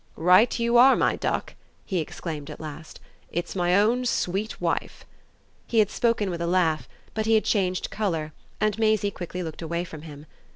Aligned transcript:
"Right 0.15 0.57
you 0.59 0.77
are, 0.77 0.95
my 0.95 1.15
duck!" 1.15 1.53
he 1.85 1.99
exclaimed 1.99 2.49
at 2.49 2.59
last. 2.59 2.99
"It's 3.31 3.55
my 3.55 3.75
own 3.77 4.03
sweet 4.07 4.59
wife!" 4.59 5.05
He 5.67 5.77
had 5.77 5.91
spoken 5.91 6.31
with 6.31 6.41
a 6.41 6.47
laugh, 6.47 6.89
but 7.13 7.27
he 7.27 7.35
had 7.35 7.45
changed 7.45 7.91
colour, 7.91 8.33
and 8.59 8.79
Maisie 8.79 9.11
quickly 9.11 9.43
looked 9.43 9.61
away 9.61 9.83
from 9.83 10.01
him. 10.01 10.25